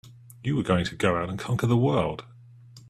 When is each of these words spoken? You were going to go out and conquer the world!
You 0.43 0.55
were 0.55 0.63
going 0.63 0.83
to 0.85 0.95
go 0.95 1.15
out 1.17 1.29
and 1.29 1.37
conquer 1.37 1.67
the 1.67 1.77
world! 1.77 2.25